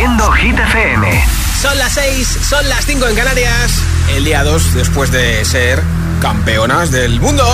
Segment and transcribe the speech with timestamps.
[0.00, 1.24] Haciendo Hit FM.
[1.60, 3.70] Son las 6, son las 5 en Canarias.
[4.08, 5.82] El día 2 después de ser
[6.22, 7.44] campeonas del mundo.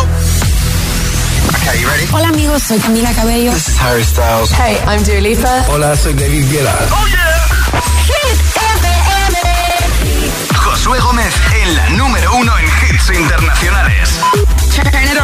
[1.49, 2.07] Okay, you ready?
[2.13, 3.53] Hola amigos, soy Camila Cabello.
[3.53, 4.53] This is Harry Styles.
[4.53, 5.65] Hey, I'm Dua Lipa.
[5.71, 6.73] Hola, soy David Guetta.
[6.93, 7.49] Oh yeah.
[8.07, 9.39] Hit FM.
[10.55, 11.35] Josué Gómez
[11.65, 14.11] en la número uno en hits internacionales.
[14.73, 15.19] Turn it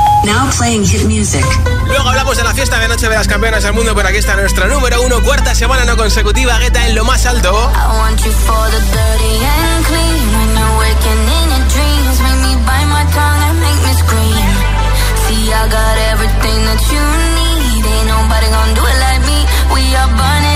[0.00, 0.05] on.
[0.26, 1.44] Now playing hit music.
[1.86, 4.34] Luego hablamos de la fiesta de Noche de las Campeonas del Mundo, pero aquí está
[4.34, 7.50] nuestro número uno, cuarta semana no consecutiva, Guetta en lo más alto.
[7.50, 10.26] I want you for the dirty and clean.
[10.34, 14.50] When you're waking in your dreams, make me bite my tongue and make me scream.
[15.26, 17.04] See, I got everything that you
[17.38, 17.86] need.
[17.86, 19.38] Ain't nobody gonna do it like me.
[19.74, 20.55] We are burning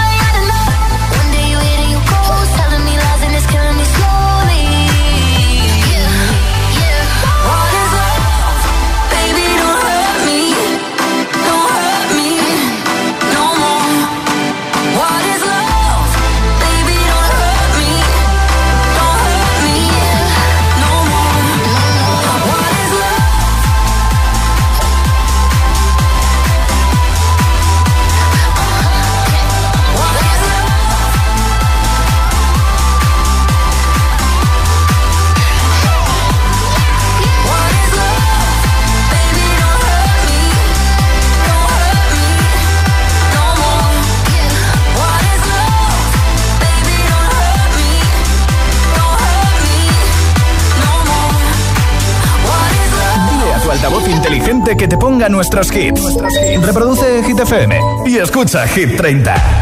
[55.29, 56.01] nuestros hits.
[56.65, 59.60] Reproduce Hit FM y escucha Hit 30.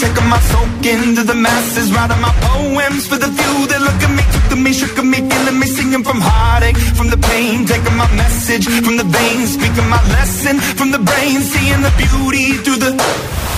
[0.00, 4.12] Taking my soak into the masses, writing my poems for the few that look at
[4.16, 7.64] me, took to me, shook at me, feeling me, singing from heartache, from the pain,
[7.64, 12.52] taking my message from the veins, speaking my lesson from the brain, seeing the beauty
[12.64, 13.53] through the.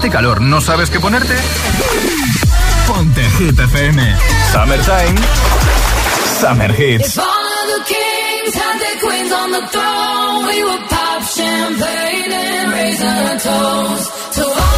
[0.00, 1.36] Este calor no sabes qué ponerte?
[2.86, 4.16] Ponte Hit FM.
[4.50, 5.20] Summertime.
[6.40, 7.16] Summer Hits.
[7.16, 12.32] If all of the kings had their queens on the throne, we would pop champagne
[12.32, 14.69] and raise a toast to all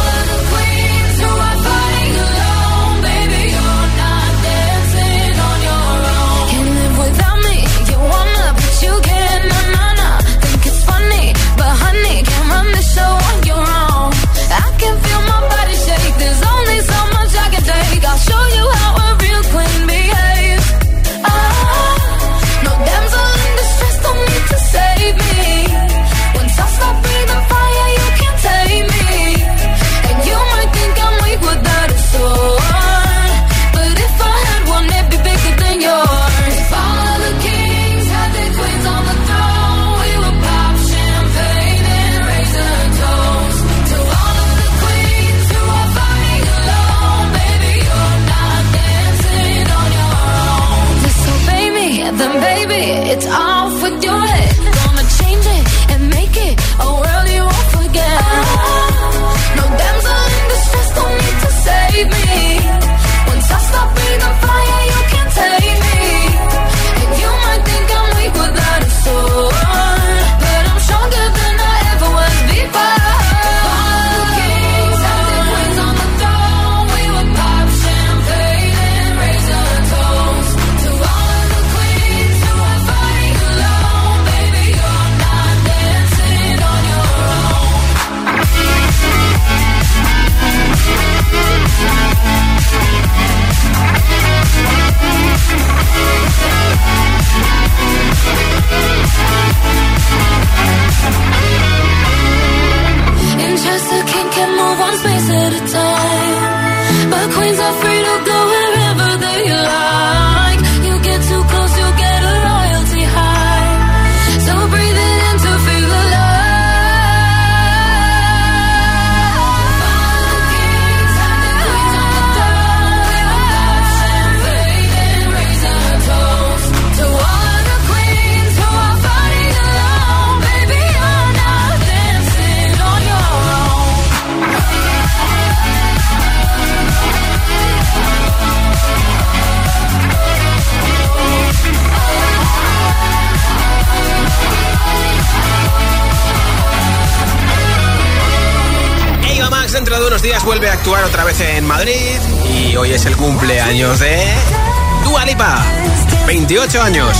[156.73, 157.17] 28 años.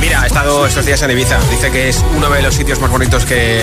[0.00, 1.38] Mira, ha estado estos días en Ibiza.
[1.50, 3.60] Dice que es uno de los sitios más bonitos que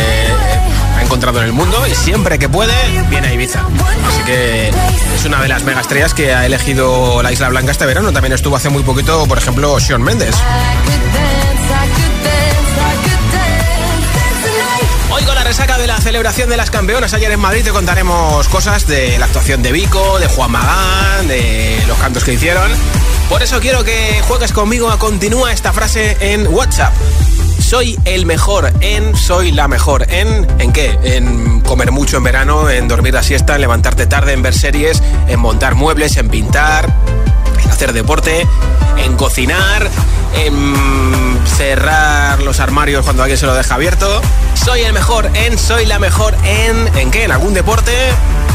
[0.98, 2.74] ha encontrado en el mundo y siempre que puede
[3.10, 3.62] viene a Ibiza.
[3.62, 4.70] Así que
[5.16, 8.12] es una de las mega estrellas que ha elegido la Isla Blanca este verano.
[8.12, 10.36] También estuvo hace muy poquito, por ejemplo, Sean Mendes.
[15.52, 19.26] Resaca de la celebración de las campeonas ayer en Madrid te contaremos cosas de la
[19.26, 22.72] actuación de Vico, de Juan Magán, de los cantos que hicieron.
[23.28, 26.94] Por eso quiero que juegues conmigo a continúa esta frase en WhatsApp.
[27.60, 30.98] Soy el mejor en, soy la mejor en, ¿en qué?
[31.04, 35.04] En comer mucho en verano, en dormir la siesta, en levantarte tarde, en ver series,
[35.28, 36.96] en montar muebles, en pintar,
[37.62, 38.48] en hacer deporte,
[39.04, 39.90] en cocinar,
[40.34, 44.22] en cerrar los armarios cuando alguien se lo deja abierto.
[44.54, 47.24] Soy el mejor en, soy la mejor en, ¿en qué?
[47.24, 47.94] En algún deporte,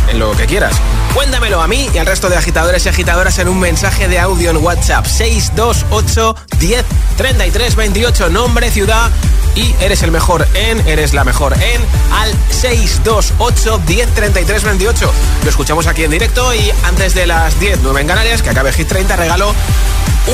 [0.08, 0.74] en lo que quieras.
[1.16, 4.50] Cuéntamelo a mí y al resto de agitadores y agitadoras en un mensaje de audio
[4.50, 6.84] en WhatsApp 628 10
[7.16, 9.10] 33 28, nombre, ciudad
[9.54, 11.80] y eres el mejor en, eres la mejor en,
[12.12, 15.12] al 628 10 33 28.
[15.42, 18.70] Lo escuchamos aquí en directo y antes de las 10, 9 en Canarias, que acabe
[18.74, 19.54] Hit 30, regalo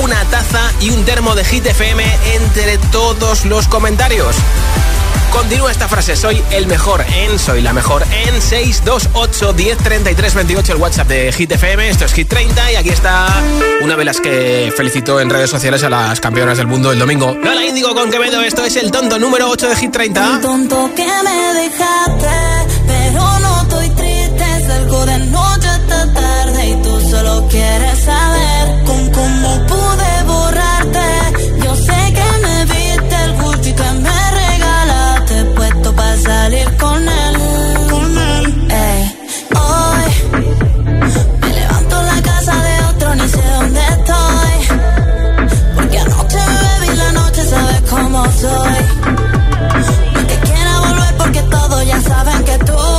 [0.02, 4.34] una taza y un termo de Hit FM entre todos los comentarios.
[5.30, 10.78] Continúa esta frase, soy el mejor en, soy la mejor en 628 1033 28, el
[10.78, 13.26] WhatsApp de Hit FM, esto es Hit 30 y aquí está
[13.82, 17.34] una de las que felicitó en redes sociales a las campeonas del mundo el domingo.
[17.34, 20.40] No la índigo con Quevedo, esto es el tonto número 8 de Hit 30.
[20.42, 22.28] Tonto que me dejaste,
[22.86, 29.10] pero no estoy triste, salgo de noche hasta tarde y tú solo quieres saber con
[29.10, 30.11] cómo pude
[51.84, 52.91] ya saben que tú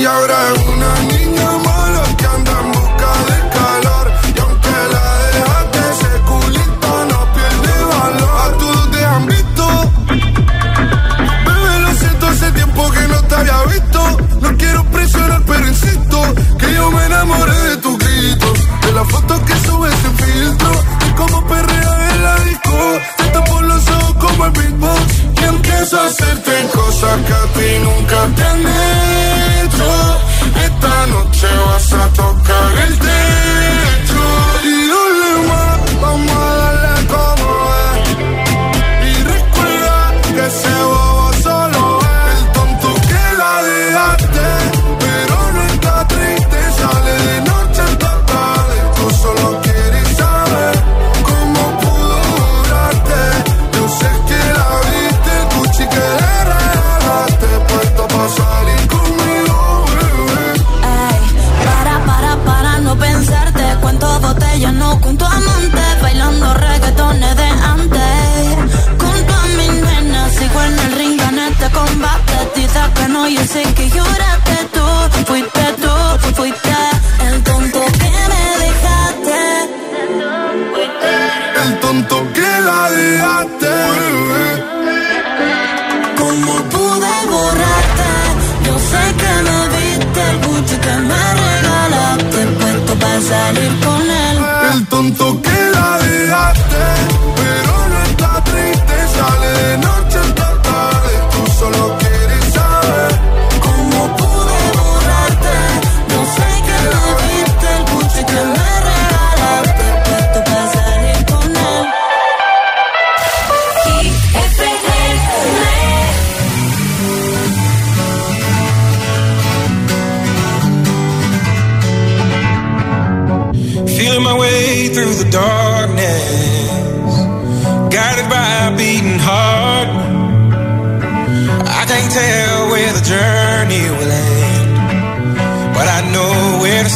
[0.00, 0.61] ja, ja,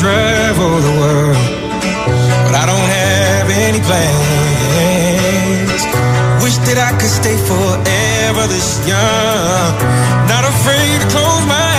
[0.00, 1.36] Travel the world.
[2.46, 5.80] But I don't have any plans.
[6.42, 9.72] Wish that I could stay forever this young.
[10.32, 11.69] Not afraid to close my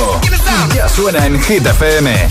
[0.00, 0.20] nuevo.
[0.74, 2.28] Ya suena en Hit FM.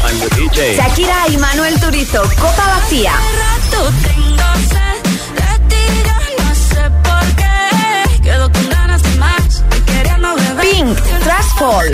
[0.76, 3.14] Shakira y Manuel Turizo, Copa Vacía.
[10.62, 11.92] Pink, Trash Fall.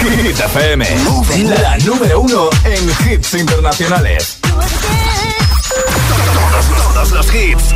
[0.00, 0.86] Hit FM.
[1.60, 4.43] La número uno en hits internacionales.
[7.04, 7.74] Todos, los hits.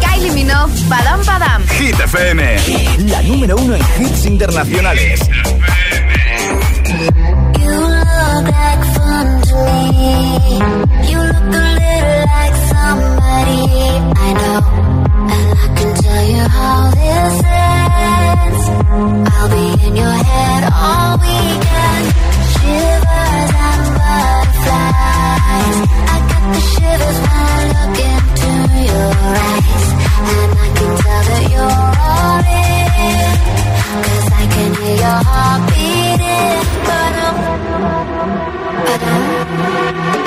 [0.00, 1.62] Kylie Minogue, Padam Padam.
[1.68, 2.56] Hit FM.
[3.10, 5.20] La número uno en hits internacionales.
[7.58, 9.56] You look like fun to
[9.92, 10.58] me.
[11.10, 13.60] You look a little like somebody
[14.16, 14.60] I know.
[15.30, 17.83] And I can tell you how this ends.
[18.76, 22.06] I'll be in your head all weekend.
[22.54, 25.78] Shivers and butterflies.
[26.14, 28.50] I got the shivers when I look into
[28.90, 29.86] your eyes.
[30.24, 33.32] And I can tell that you're all in.
[34.04, 36.62] Cause I can hear your heart beating.
[36.88, 37.36] Ba-dum,
[38.86, 39.20] ba-dum,
[39.54, 40.23] ba-dum,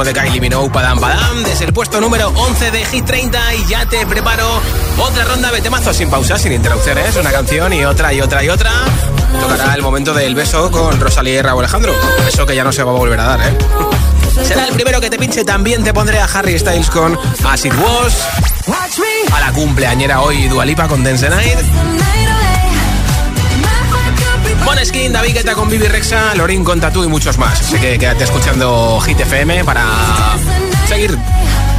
[0.00, 3.66] Último de Kylie Minogue, Padam Padam, desde el puesto número 11 de Hit 30 y
[3.66, 4.60] ya te preparo
[4.98, 8.48] otra ronda de temazos sin pausa, sin interrupciones, una canción y otra y otra y
[8.48, 8.70] otra.
[9.38, 12.82] Tocará el momento del beso con Rosalía y Raúl Alejandro, beso que ya no se
[12.82, 13.58] va a volver a dar, ¿eh?
[14.42, 15.44] Será el primero que te pinche.
[15.44, 18.26] También te pondré a Harry Styles con As It Was.
[19.32, 21.58] A la cumpleañera hoy Dualipa con Dance Night.
[24.70, 27.60] Moneskin, David Guetta con Bibi Rexa, Lorin con Tatu y muchos más.
[27.60, 29.84] Así que quédate escuchando Hit FM para
[30.86, 31.18] seguir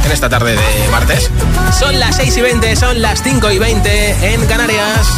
[0.04, 1.30] en esta tarde de martes.
[1.78, 5.08] Son las 6 y 20, son las 5 y 20 en Canarias.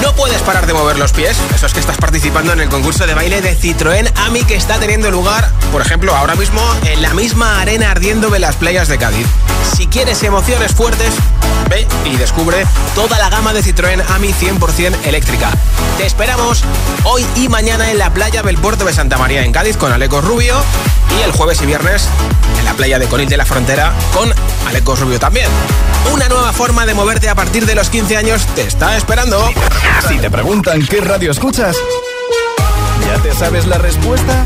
[0.00, 1.36] No puedes parar de mover los pies.
[1.54, 4.78] Eso es que estás participando en el concurso de baile de Citroën AMI que está
[4.78, 8.96] teniendo lugar, por ejemplo, ahora mismo en la misma arena ardiendo de las playas de
[8.96, 9.26] Cádiz.
[9.76, 11.12] Si quieres emociones fuertes,
[12.04, 15.50] y descubre toda la gama de Citroën AMI 100% eléctrica.
[15.98, 16.62] Te esperamos
[17.04, 20.24] hoy y mañana en la playa del puerto de Santa María en Cádiz con Alecos
[20.24, 20.54] Rubio
[21.18, 22.08] y el jueves y viernes
[22.58, 24.32] en la playa de Conil de la Frontera con
[24.66, 25.48] Alecos Rubio también.
[26.12, 29.50] Una nueva forma de moverte a partir de los 15 años te está esperando.
[30.08, 31.76] Si te preguntan qué radio escuchas,
[33.06, 34.44] ¿ya te sabes la respuesta?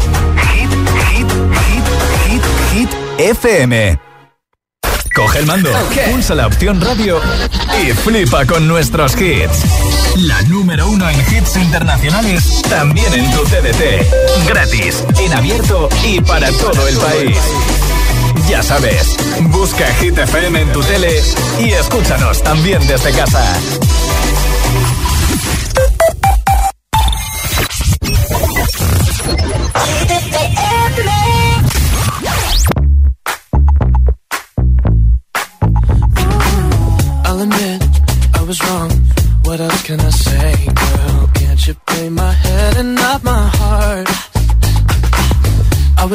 [0.53, 0.71] Hit,
[1.11, 1.31] hit,
[1.67, 1.85] hit,
[2.27, 4.08] hit, hit, FM.
[5.19, 5.73] Coge el mando,
[6.13, 7.21] pulsa la opción radio
[7.83, 9.65] y flipa con nuestros hits.
[10.15, 14.47] La número uno en hits internacionales, también en tu TDT.
[14.47, 17.37] Gratis, en abierto y para todo el país.
[18.49, 21.21] Ya sabes, busca Hit FM en tu tele
[21.59, 23.43] y escúchanos también desde casa.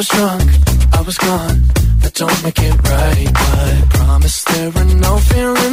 [0.04, 0.50] Was drunk,
[0.92, 1.62] I was gone.
[2.00, 5.63] That don't make it right, but promise there are no feelings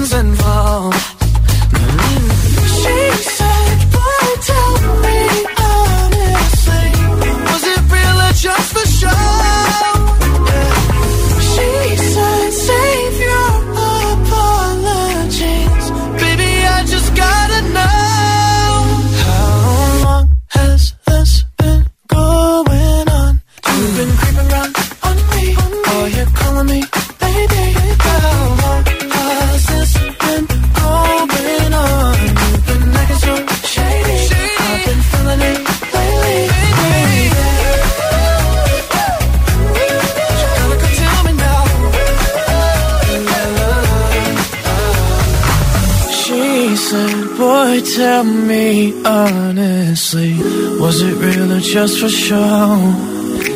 [49.05, 50.33] honestly,
[50.79, 52.77] was it real or just for show?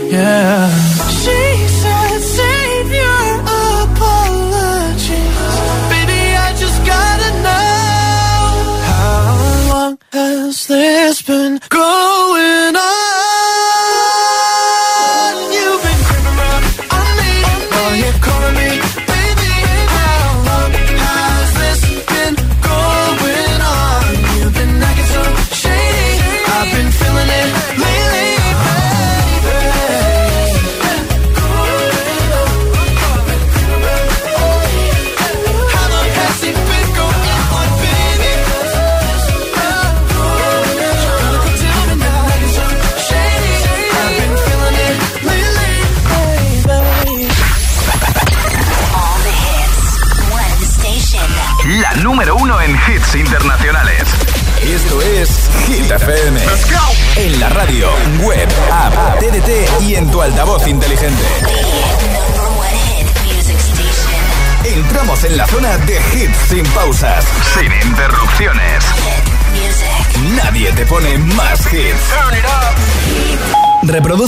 [0.10, 0.95] Yeah.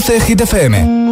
[0.08, 1.07] 12 Hit FM.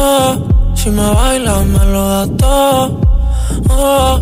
[0.00, 0.36] Oh,
[0.74, 3.00] si me bailas me lo das todo.
[3.68, 4.20] Oh,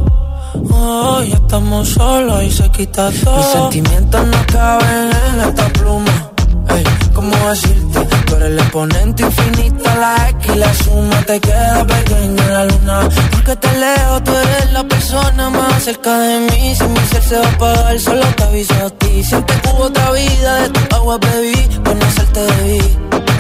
[0.73, 3.37] oh, ya estamos solos y se quita todo.
[3.37, 6.31] Mis sentimientos no caben en esta pluma.
[6.71, 8.01] Ey, cómo decirte.
[8.27, 12.65] Tú eres el exponente infinito, la X y la suma te queda pequeña en la
[12.65, 13.09] luna.
[13.33, 16.75] Porque te leo, tú eres la persona más cerca de mí.
[16.75, 19.25] Si mi ser se va a apagar, solo te aviso a ti.
[19.25, 22.83] Siempre que hubo otra vida, de tu agua bebí, por no hacerte debí.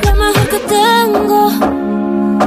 [0.05, 1.78] Lo mejor que tengo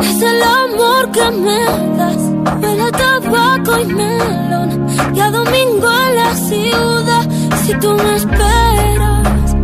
[0.01, 1.59] es el amor que me
[1.97, 2.21] das.
[2.61, 4.87] Huele tabaco y melón.
[5.13, 7.25] Y a domingo en la ciudad.
[7.63, 9.55] Si tú me esperas,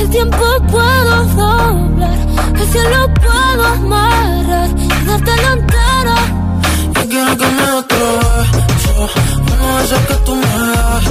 [0.00, 2.18] el tiempo puedo doblar.
[2.60, 6.16] El cielo puedo amarrar y darte la entera.
[6.94, 8.06] Yo quiero que me otro
[8.56, 9.08] beso,
[9.52, 11.04] uno de esos que tú me das.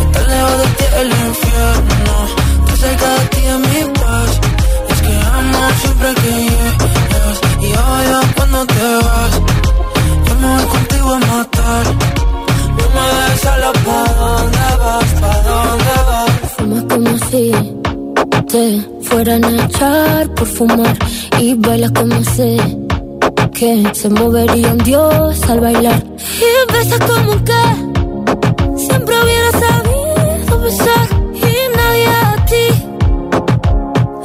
[0.00, 2.14] Estar lejos de ti el infierno,
[2.58, 4.40] estar cerca de ti es mi paz.
[4.90, 9.40] Es que amo siempre que llegas y odio cuando te vas.
[10.26, 11.86] Yo me voy contigo a matar,
[12.78, 16.30] no me dejes solo pa' dónde vas, pa' dónde vas.
[16.56, 17.52] Fumas como si
[18.52, 18.64] te
[19.02, 20.96] fueran a echar por fumar
[21.38, 22.56] y bailas como sé
[23.52, 26.02] que se movería un dios al bailar
[26.40, 27.62] y besas como que
[28.76, 32.66] siempre hubiera sabido besar y nadie a ti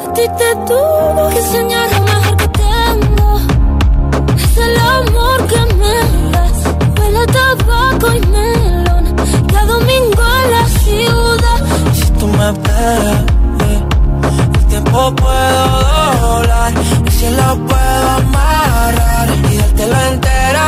[0.05, 2.02] a ti te tuvo que enseñar
[7.27, 9.15] tabaco y melón.
[9.51, 11.59] Y a domingo en la ciudad.
[11.93, 13.23] Si tú me esperas,
[13.67, 13.83] eh,
[14.55, 15.63] el tiempo puedo
[16.21, 16.73] doblar,
[17.05, 20.67] el cielo puedo amarrar y dártelo entero.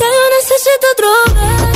[0.00, 1.73] Ya yo necesito otro beso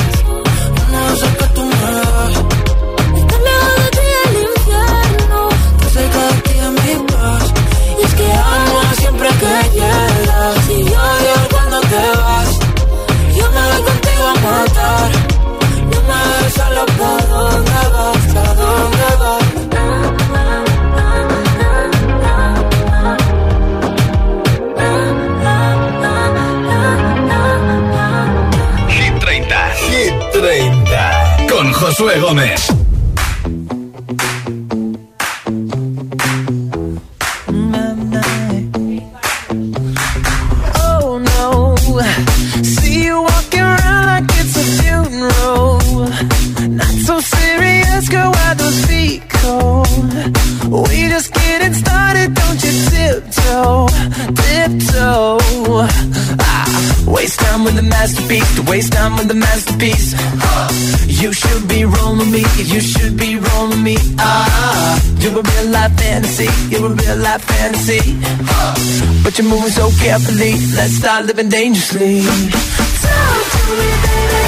[69.79, 72.23] so carefully, let's start living dangerously.
[72.23, 74.45] Talk to me baby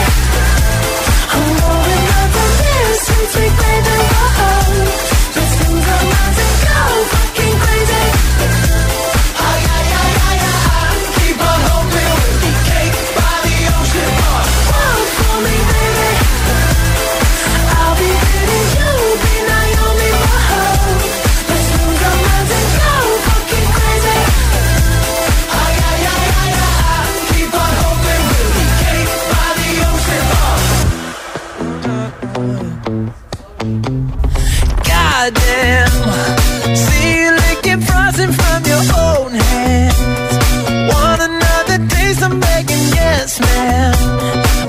[1.35, 2.99] I'm going up on this
[43.21, 43.95] yes, ma'am.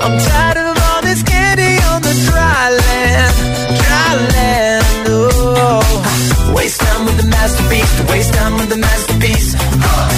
[0.04, 3.34] I'm tired of all this candy on the dry land,
[3.80, 4.84] dry land.
[5.08, 9.54] Oh, waste time with the masterpiece, waste time with the masterpiece.
[9.88, 10.08] Uh,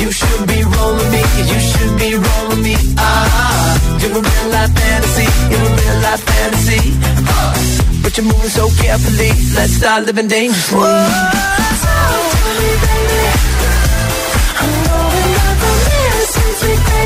[0.00, 2.76] you should be rolling me, you should be rolling me.
[2.96, 6.82] Ah, you're a real life fantasy, you're a real life fantasy.
[7.34, 7.52] Uh,
[8.02, 10.78] but you're moving so carefully, let's start living dangerously.
[10.78, 11.79] Talk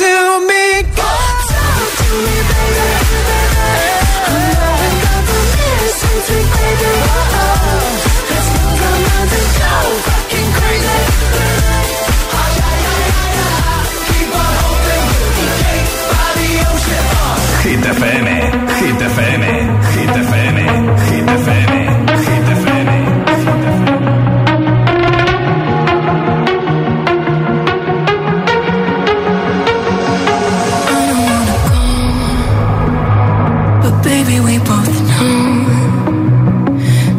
[0.00, 0.49] to me,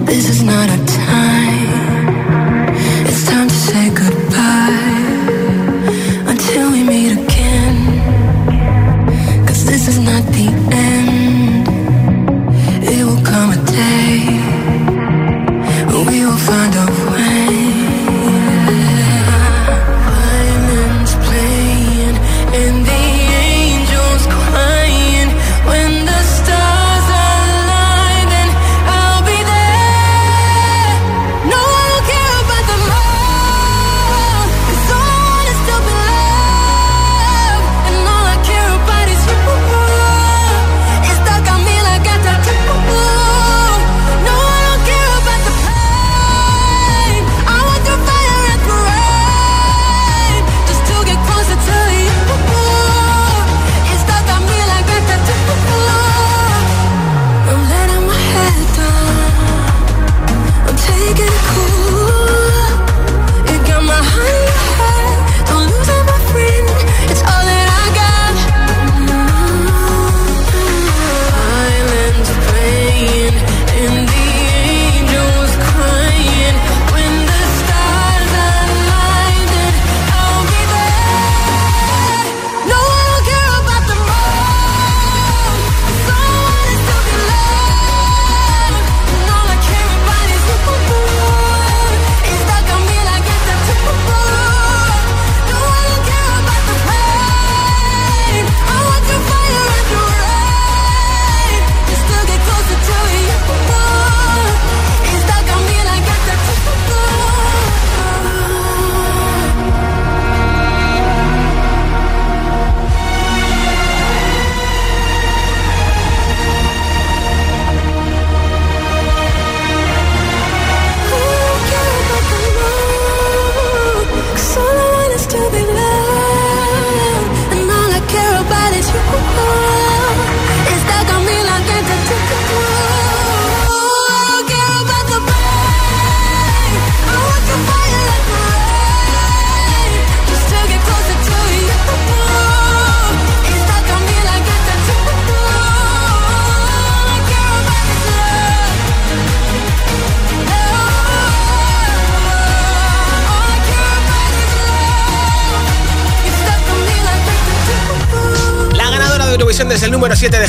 [0.06, 2.16] This is not a time.
[3.08, 4.91] It's time to say goodbye.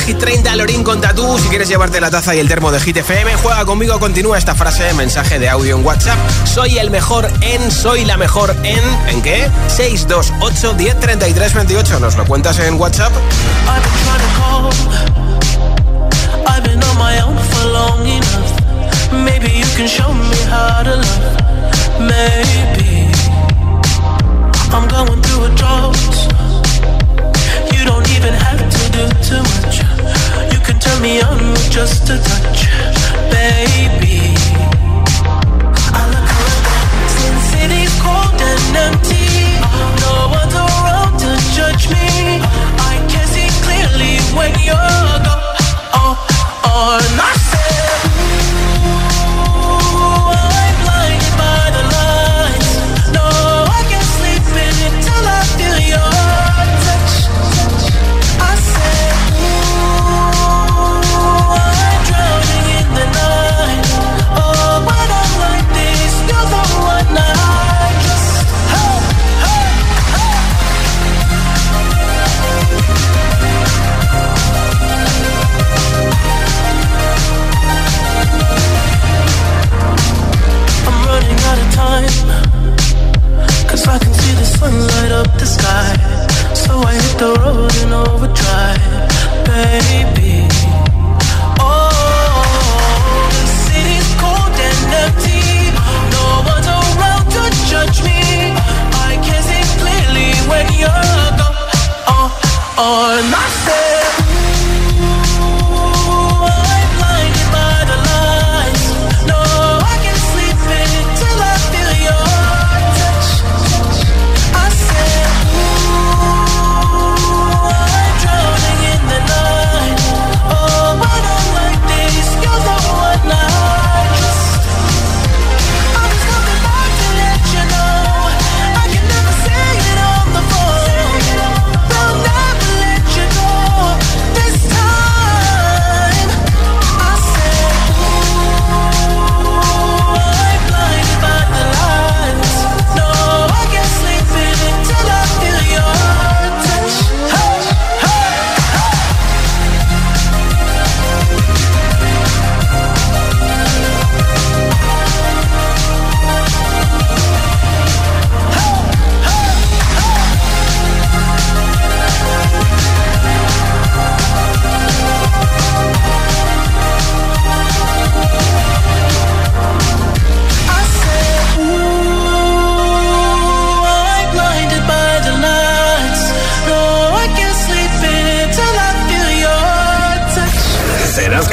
[0.05, 1.37] Hit 30, Lorín con Tatú.
[1.39, 4.53] Si quieres llevarte la taza y el termo de Hit FM, juega conmigo, continúa esta
[4.53, 6.17] frase, mensaje de audio en WhatsApp.
[6.45, 9.49] Soy el mejor en, soy la mejor en, ¿en qué?
[9.67, 11.99] 628 10 33 28.
[11.99, 13.13] Nos lo cuentas en WhatsApp.
[24.73, 25.95] I'm going through a drought.
[27.71, 29.92] You don't even have to do too much.
[30.51, 32.67] You can turn me on with just a touch,
[33.31, 34.35] baby.
[35.95, 39.59] I look around Sin City's cold and empty.
[40.03, 42.41] No one's around to judge me.
[42.91, 45.55] I can see clearly when you're gone.
[45.93, 46.15] Oh,
[46.65, 47.72] oh on myself.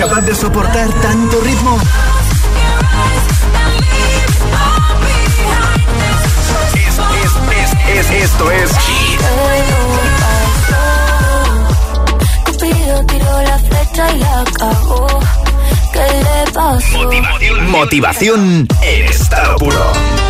[0.01, 1.79] Capaz de soportar tanto ritmo?
[6.75, 8.71] Es, es, es, es, esto es
[12.47, 15.07] Cupido tiró la flecha y la cagó.
[15.93, 17.11] ¿Qué le pasó?
[17.69, 20.30] Motivación en estado puro.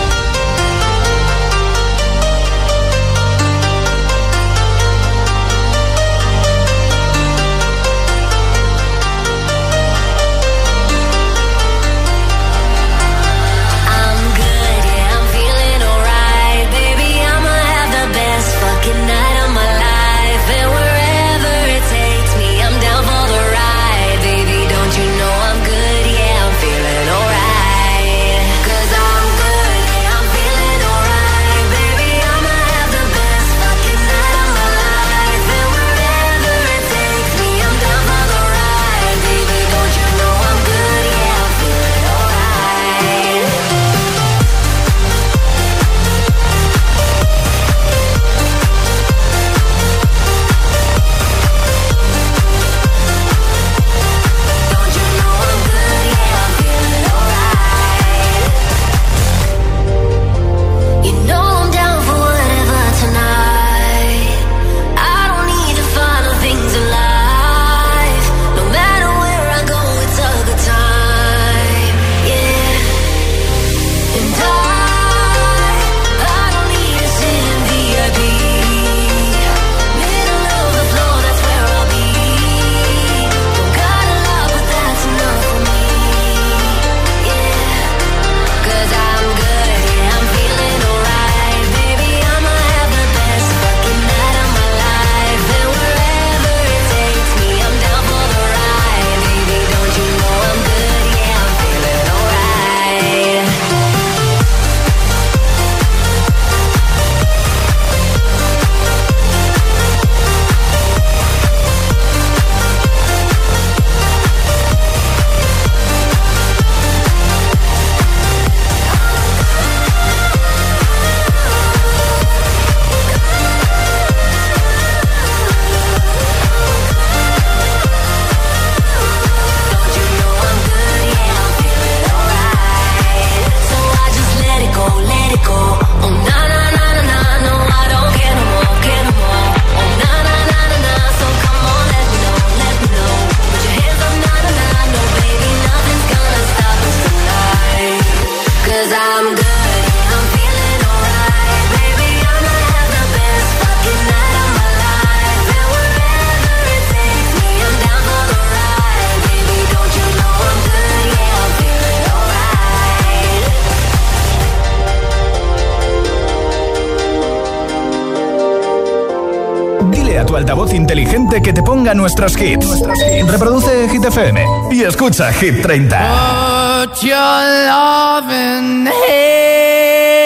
[170.71, 172.83] Altavoz inteligente que te ponga nuestros hits.
[173.27, 176.87] Reproduce Hit FM y escucha Hit 30.
[176.87, 177.17] Put your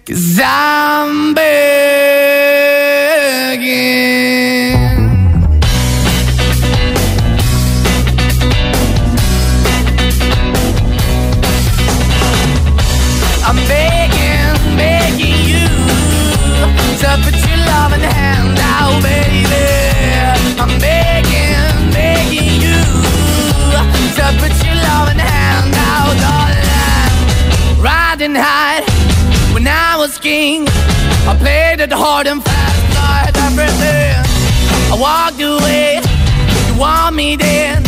[0.07, 1.35] Cause I'm.
[31.85, 34.17] It hard and fast, like everything.
[34.93, 36.01] I walked away,
[36.67, 37.83] you want me then.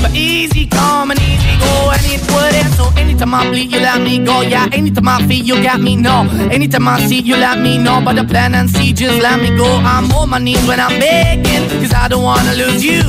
[0.00, 2.72] But easy come and easy go, and it wouldn't.
[2.74, 4.40] So anytime I bleed, you let me go.
[4.40, 6.26] Yeah, anytime I feel, you got me, no.
[6.50, 8.00] Anytime I see, you let me know.
[8.02, 9.66] But the plan and see, just let me go.
[9.66, 13.02] I'm on my knees when I'm begging, cause I don't wanna lose you.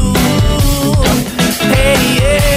[1.72, 2.57] Hey, yeah.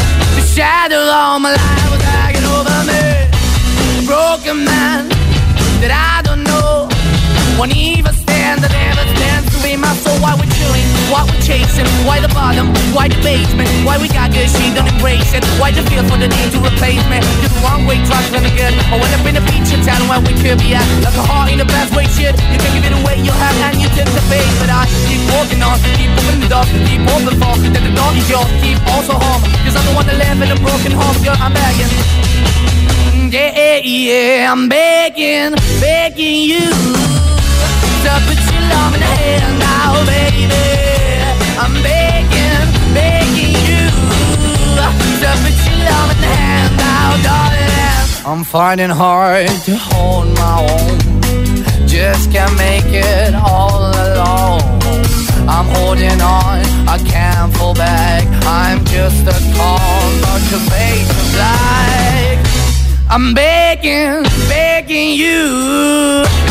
[0.53, 4.05] Shadow all my life was hanging over me.
[4.05, 5.07] broken man
[5.79, 6.89] that I don't know.
[7.57, 10.17] Won't even stand, I never stand to be my soul.
[10.17, 14.33] Why we're chilling, why we're chasing, why the bottom, why the basement, why we got
[14.33, 15.45] good, she don't embrace it.
[15.61, 17.21] Why the feel for the need to replace me?
[17.41, 18.73] You're the wrong way, trying to good.
[18.89, 20.85] I went up in a feature town where we could be at.
[21.05, 22.33] Like a heart in a best way, shit.
[22.49, 24.49] You can give it away, you have, and you take the bait.
[24.57, 28.11] But I keep walking on, keep moving the door, keep open for that the door
[28.17, 29.41] is yours, keep also home.
[29.65, 31.91] Cause I'm the one that live in a broken home, girl, I'm begging.
[33.31, 37.10] Yeah, yeah, I'm begging, begging you
[38.01, 40.65] put your baby.
[41.63, 43.83] I'm begging, begging you
[44.97, 45.83] put your
[47.23, 48.25] darling.
[48.25, 50.97] I'm finding hard to hold my own.
[51.87, 54.61] Just can't make it all alone.
[55.47, 58.23] I'm holding on, I can't fall back.
[58.45, 59.79] I'm just a call,
[60.49, 60.57] to
[61.35, 62.39] black.
[63.09, 66.50] I'm begging, begging you.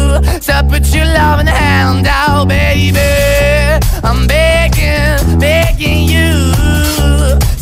[0.41, 2.99] to put your loving hand out, baby.
[4.03, 6.31] I'm begging, begging you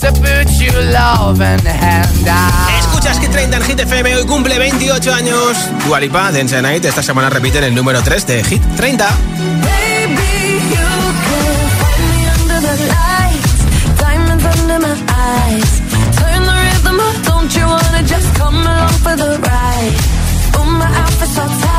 [0.01, 2.69] to put your loving hand out.
[2.79, 5.57] Escuchas Hit 30 en Hit FM, hoy cumple 28 años.
[5.85, 9.07] Dua Lipa, Dance Night, esta semana repiten el número 3 de Hit 30.
[9.07, 10.87] Baby, you
[11.25, 15.81] can find me under the lights, diamonds under my eyes.
[16.15, 19.95] Turn the rhythm up, don't you wanna just come along for the ride?
[20.57, 21.78] Oh, my outfit's all tight,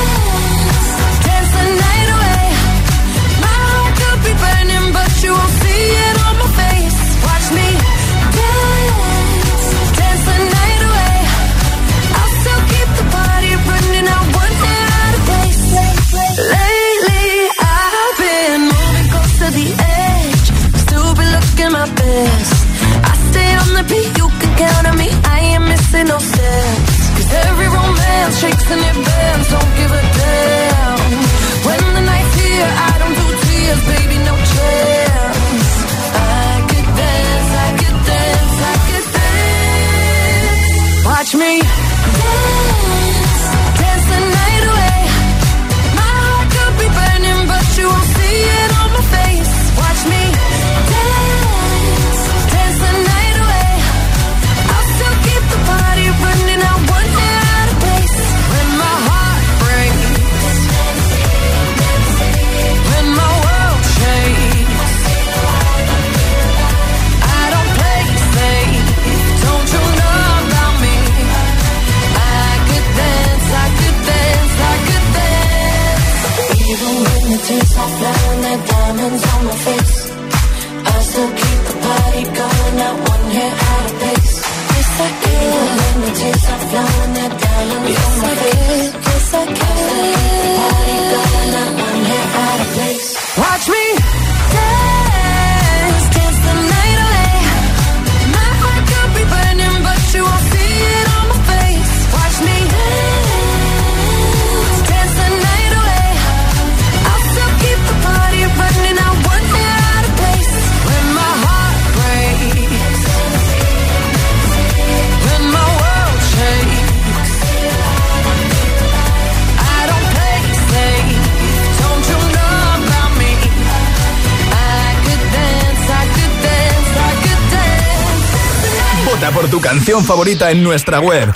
[129.51, 131.29] tu canción favorita en nuestra web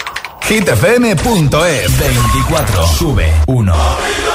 [0.48, 4.35] hitfm.es 24 sube 1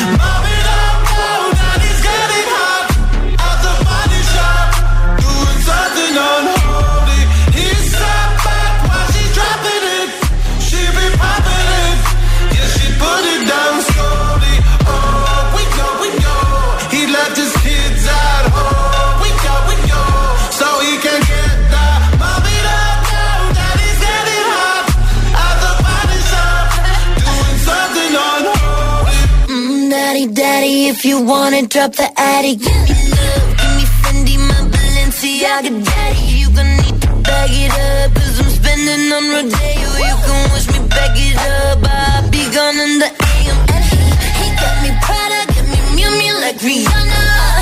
[31.11, 32.59] you wanna drop the attic.
[32.59, 36.23] Give me love, give me Fendi, my Balenciaga daddy.
[36.39, 39.89] You gon' need to bag it up, cause I'm spending on Rodeo.
[40.07, 43.59] You can wish me back it up, I'll be gone in the AM.
[43.75, 43.99] And he,
[44.39, 47.60] he got me Prada, got me Mew Mew like Rihanna.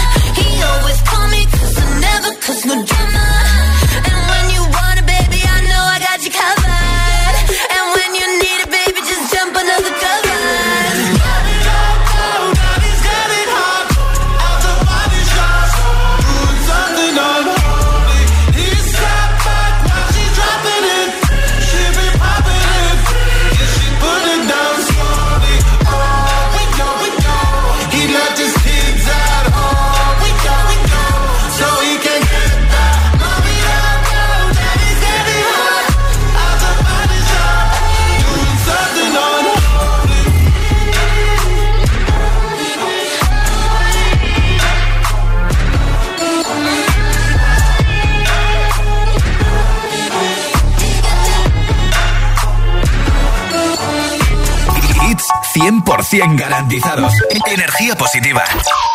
[56.20, 57.14] 100 garantizados.
[57.46, 58.44] Energía positiva.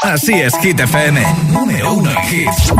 [0.03, 1.25] Así es, Hit FM.
[1.49, 2.75] Número uno en hits.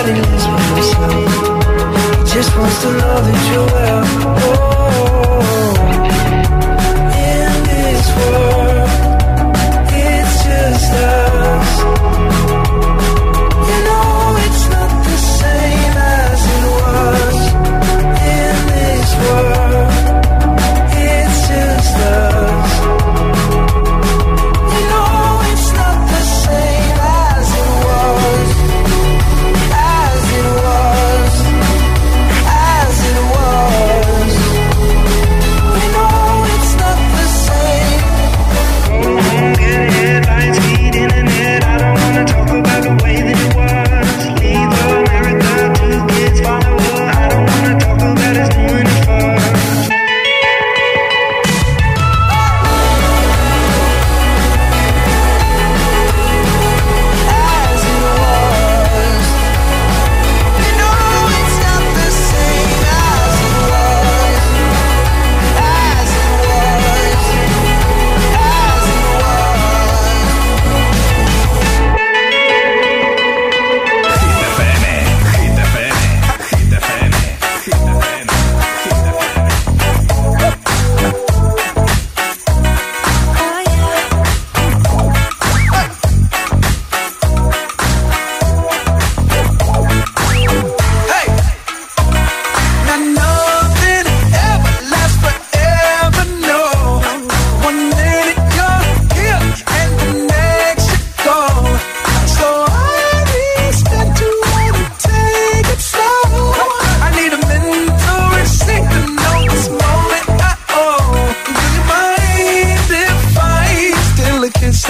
[0.00, 0.16] Just
[2.56, 4.04] wants to know that you're well
[4.40, 5.44] oh,
[7.66, 8.49] this world.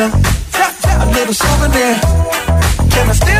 [0.00, 2.00] a little souvenir.
[2.90, 3.39] Can I still?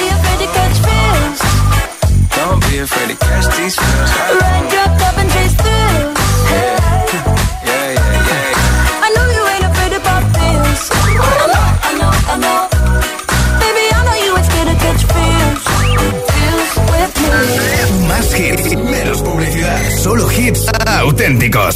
[2.41, 4.11] Don't afraid to catch these feels.
[4.49, 4.65] And
[9.05, 9.93] I know you ain't afraid.
[9.93, 10.01] I
[11.53, 12.61] know, I know, I know.
[13.61, 14.31] Baby, I know you
[16.91, 18.07] with me.
[18.07, 19.91] Más hits, menos publicidad.
[20.01, 21.75] Solo hits auténticos.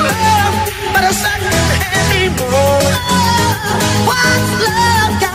[0.00, 0.56] Love
[0.94, 1.12] but a?
[4.06, 5.31] What's love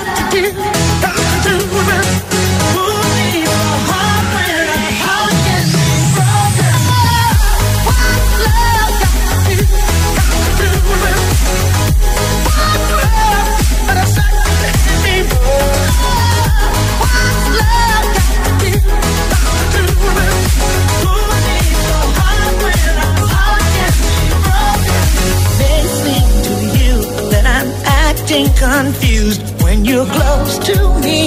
[30.15, 31.17] close to me.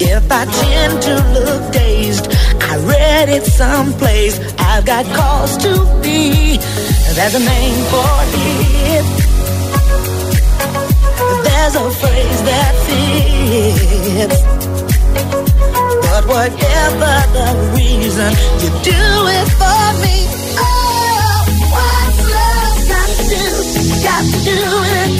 [0.00, 2.26] If I tend to look dazed,
[2.60, 4.38] I read it someplace.
[4.58, 5.72] I've got cause to
[6.02, 6.58] be.
[7.16, 9.04] There's a name for it.
[11.44, 14.40] There's a phrase that fits.
[16.02, 18.30] But whatever the reason,
[18.62, 19.02] you do
[19.38, 20.16] it for me.
[20.58, 21.38] Oh,
[21.74, 23.83] what's love got to do?
[24.04, 24.58] Got to do
[25.00, 25.10] it.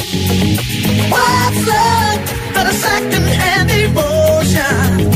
[1.10, 2.20] What's love
[2.54, 5.13] but a second-hand emotion?